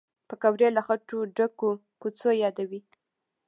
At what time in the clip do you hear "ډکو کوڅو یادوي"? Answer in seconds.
1.35-2.79